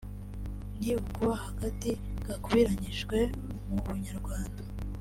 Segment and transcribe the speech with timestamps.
[0.79, 1.89] ni ukuba agati
[2.25, 3.17] gakubiranyijwe
[3.67, 4.61] mu bunyarwanda